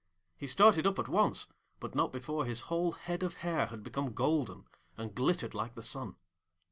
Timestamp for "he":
0.35-0.47